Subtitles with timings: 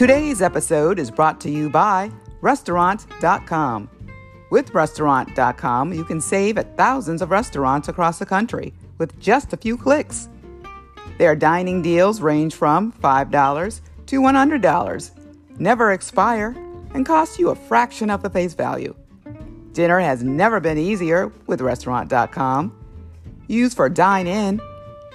[0.00, 2.10] Today's episode is brought to you by
[2.40, 3.90] Restaurant.com.
[4.50, 9.58] With Restaurant.com, you can save at thousands of restaurants across the country with just a
[9.58, 10.30] few clicks.
[11.18, 15.10] Their dining deals range from $5 to $100,
[15.58, 16.56] never expire,
[16.94, 18.94] and cost you a fraction of the face value.
[19.74, 22.74] Dinner has never been easier with Restaurant.com.
[23.48, 24.62] Use for dine in,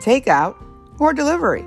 [0.00, 0.54] takeout,
[1.00, 1.64] or delivery.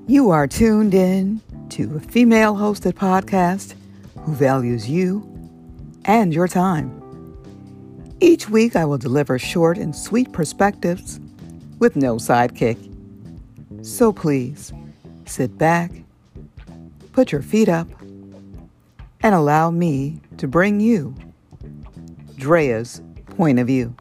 [0.09, 1.41] You are tuned in
[1.71, 3.75] to a female hosted podcast
[4.21, 5.29] who values you
[6.05, 7.03] and your time.
[8.21, 11.19] Each week, I will deliver short and sweet perspectives
[11.81, 12.79] with no sidekick.
[13.85, 14.73] So please
[15.25, 15.91] sit back,
[17.13, 17.89] put your feet up,
[19.25, 21.17] and allow me to bring you
[22.37, 23.03] Drea's
[23.37, 23.93] point of view.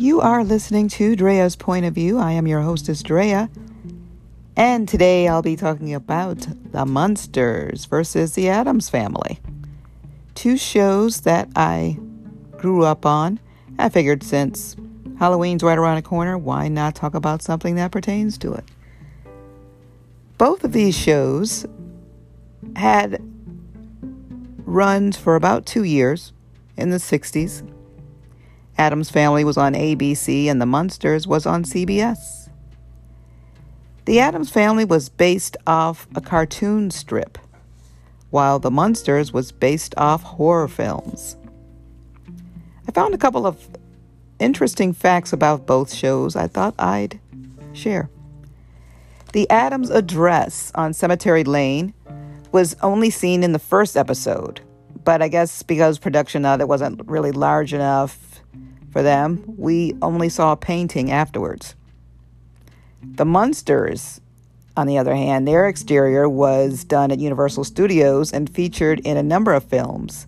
[0.00, 2.16] You are listening to Drea's Point of View.
[2.16, 3.50] I am your hostess, Drea.
[4.56, 6.38] And today I'll be talking about
[6.72, 9.40] The Munsters versus The Addams Family.
[10.34, 11.98] Two shows that I
[12.52, 13.40] grew up on.
[13.78, 14.74] I figured since
[15.18, 18.64] Halloween's right around the corner, why not talk about something that pertains to it?
[20.38, 21.66] Both of these shows
[22.74, 23.22] had
[24.64, 26.32] runs for about two years
[26.78, 27.70] in the 60s
[28.80, 32.48] Addams Family was on ABC and The Munsters was on CBS.
[34.06, 37.36] The Addams Family was based off a cartoon strip,
[38.30, 41.36] while The Munsters was based off horror films.
[42.88, 43.68] I found a couple of
[44.38, 47.20] interesting facts about both shows I thought I'd
[47.74, 48.08] share.
[49.34, 51.92] The Addams address on Cemetery Lane
[52.50, 54.62] was only seen in the first episode,
[55.04, 58.29] but I guess because production of it wasn't really large enough,
[58.90, 61.74] for them, we only saw a painting afterwards.
[63.02, 64.20] The Munsters,
[64.76, 69.22] on the other hand, their exterior was done at Universal Studios and featured in a
[69.22, 70.26] number of films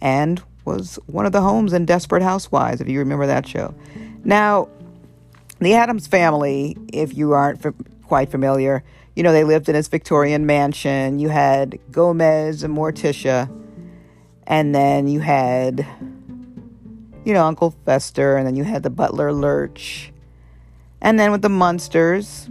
[0.00, 3.74] and was one of the homes in Desperate Housewives, if you remember that show.
[4.24, 4.68] Now,
[5.60, 7.74] the Addams family, if you aren't f-
[8.04, 8.84] quite familiar,
[9.16, 11.18] you know, they lived in this Victorian mansion.
[11.18, 13.50] You had Gomez and Morticia,
[14.46, 15.86] and then you had
[17.28, 20.10] you know, Uncle Fester, and then you had the butler Lurch.
[21.02, 22.48] And then with the Munsters,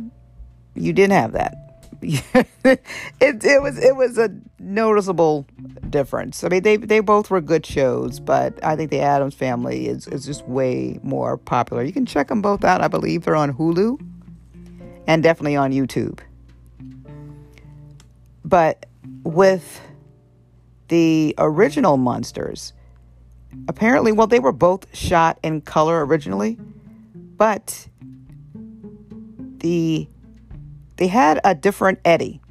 [0.75, 1.55] you didn't have that.
[1.99, 2.83] it
[3.43, 4.29] it was it was a
[4.59, 5.47] noticeable
[5.89, 6.43] difference.
[6.43, 10.07] I mean, they they both were good shows, but I think the Addams Family is
[10.09, 11.81] is just way more popular.
[11.81, 12.81] You can check them both out.
[12.81, 13.99] I believe they're on Hulu
[15.07, 16.19] and definitely on YouTube.
[18.45, 18.85] But
[19.23, 19.81] with
[20.89, 22.73] the original Munsters,
[23.67, 26.57] apparently, well, they were both shot in color originally,
[27.13, 27.87] but
[29.59, 30.07] the
[30.97, 32.41] they had a different Eddie.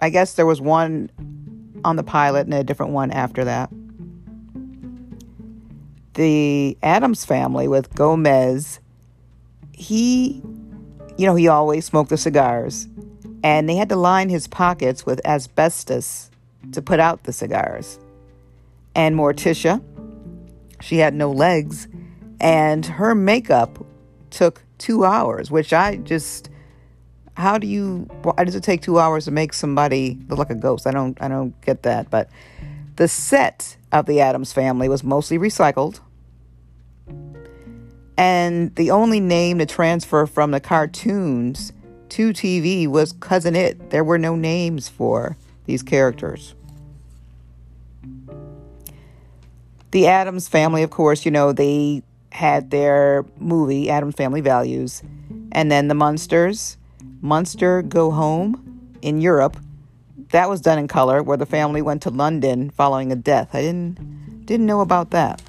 [0.00, 1.10] I guess there was one
[1.84, 3.70] on the pilot and a different one after that.
[6.14, 8.80] The Addams family with Gomez,
[9.72, 10.42] he,
[11.16, 12.88] you know, he always smoked the cigars,
[13.42, 16.30] and they had to line his pockets with asbestos
[16.72, 17.98] to put out the cigars
[18.96, 19.80] and Morticia.
[20.80, 21.86] She had no legs,
[22.40, 23.78] and her makeup
[24.30, 26.50] took two hours, which I just
[27.36, 30.54] how do you why does it take two hours to make somebody look like a
[30.54, 30.86] ghost?
[30.86, 32.10] I don't I don't get that.
[32.10, 32.30] But
[32.96, 36.00] the set of the Addams family was mostly recycled.
[38.18, 41.74] And the only name to transfer from the cartoons
[42.10, 43.90] to TV was Cousin It.
[43.90, 45.36] There were no names for
[45.66, 46.54] these characters.
[49.96, 55.02] The Addams family, of course, you know, they had their movie, Addams Family Values.
[55.52, 56.76] And then the Munsters,
[57.22, 59.56] Munster Go Home in Europe.
[60.32, 63.54] That was done in color, where the family went to London following a death.
[63.54, 65.40] I didn't didn't know about that.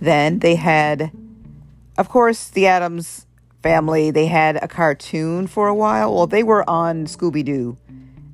[0.00, 1.12] Then they had,
[1.96, 3.24] of course, the Addams
[3.62, 4.10] family.
[4.10, 6.12] They had a cartoon for a while.
[6.12, 7.76] Well, they were on Scooby Doo,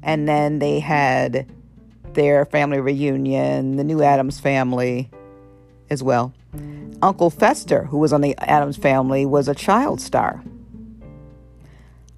[0.02, 1.46] and then they had
[2.16, 5.08] their family reunion, the new Addams family
[5.88, 6.34] as well.
[7.02, 10.42] Uncle Fester, who was on the Addams family, was a child star.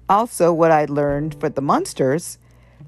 [0.07, 2.39] Also, what I learned for the Munsters,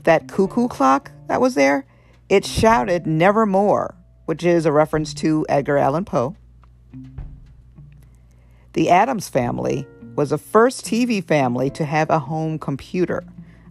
[0.06, 1.86] that cuckoo clock that was there,
[2.30, 3.94] it shouted nevermore,
[4.26, 6.36] which is a reference to Edgar Allan Poe.
[8.74, 9.86] The Addams family
[10.16, 13.24] was the first TV family to have a home computer.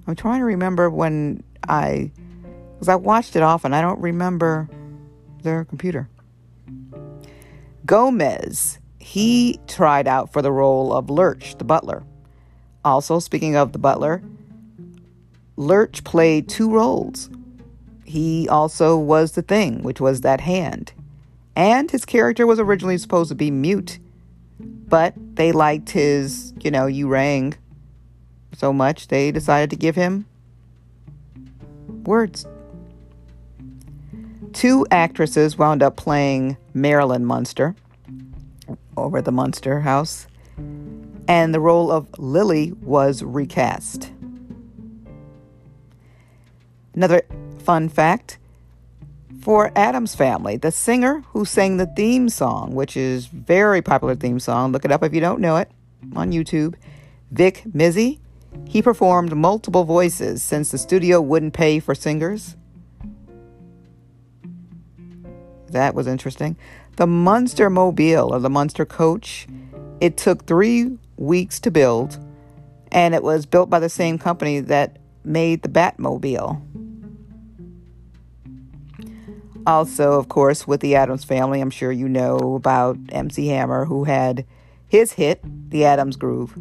[0.07, 2.13] I'm trying to remember when I,
[2.81, 4.67] because I watched it often, I don't remember
[5.43, 6.09] their computer.
[7.85, 12.03] Gomez, he tried out for the role of Lurch, the butler.
[12.83, 14.23] Also, speaking of the butler,
[15.57, 17.29] Lurch played two roles.
[18.07, 20.95] He also was the thing, which was that hand.
[21.55, 23.99] And his character was originally supposed to be mute,
[24.59, 27.57] but they liked his, you know, you rang
[28.55, 30.25] so much, they decided to give him
[32.05, 32.47] words.
[34.61, 37.75] Two actresses wound up playing Marilyn Munster
[38.95, 40.27] over the Munster house,
[41.27, 44.13] and the role of Lily was recast.
[46.93, 47.23] Another
[47.61, 48.37] fun fact
[49.41, 54.39] for Addams Family, the singer who sang the theme song, which is very popular theme
[54.39, 55.71] song, look it up if you don't know it
[56.15, 56.75] on YouTube,
[57.31, 58.19] Vic Mizzy,
[58.69, 62.57] he performed multiple voices since the studio wouldn't pay for singers.
[65.73, 66.57] That was interesting.
[66.97, 69.47] The Munster Mobile or the Munster Coach,
[70.01, 72.19] it took three weeks to build,
[72.91, 76.61] and it was built by the same company that made the Batmobile.
[79.67, 84.05] Also, of course, with the Addams family, I'm sure you know about MC Hammer, who
[84.05, 84.45] had
[84.89, 85.41] his hit,
[85.71, 86.59] The Addams Groove.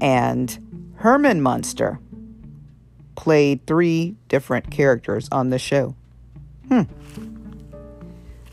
[0.00, 2.00] And Herman Munster
[3.14, 5.94] played three different characters on the show.
[6.68, 6.82] Hmm.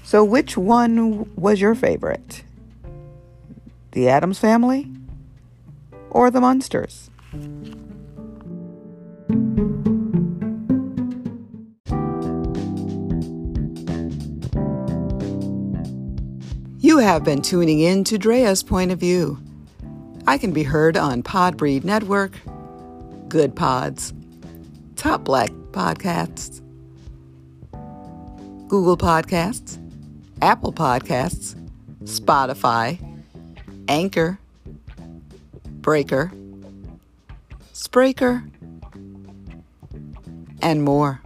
[0.06, 2.44] So, which one was your favorite?
[3.94, 4.88] The Addams family
[6.12, 7.10] or the Munsters?
[16.78, 19.40] You have been tuning in to Drea's Point of View.
[20.28, 22.40] I can be heard on Podbreed Network,
[23.28, 24.14] Good Pods,
[24.96, 26.62] Top Black Podcasts,
[28.68, 29.82] Google Podcasts,
[30.42, 31.56] Apple Podcasts,
[32.04, 33.00] Spotify,
[33.88, 34.38] Anchor,
[35.82, 36.32] Breaker,
[37.74, 38.50] Spreaker,
[40.62, 41.22] and more.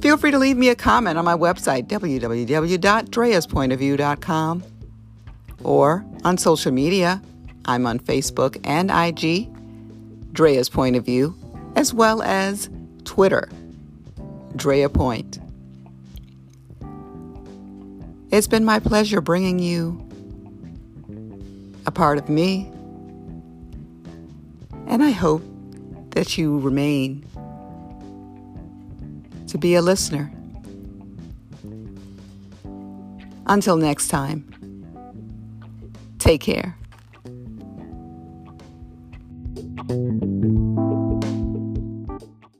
[0.00, 4.62] Feel free to leave me a comment on my website, www.dreaspointofview.com,
[5.64, 7.20] or on social media.
[7.64, 9.48] I'm on Facebook and IG,
[10.32, 11.34] Drea's Point of View,
[11.76, 12.70] as well as
[13.04, 13.48] Twitter,
[14.56, 15.38] Drea Point.
[18.30, 20.06] It's been my pleasure bringing you
[21.86, 22.70] a part of me,
[24.86, 25.42] and I hope
[26.10, 27.24] that you remain
[29.46, 30.30] to be a listener.
[33.46, 34.44] Until next time,
[36.18, 36.76] take care.